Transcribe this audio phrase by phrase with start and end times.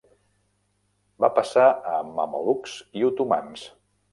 [1.25, 3.71] Va passar a mamelucs i otomans.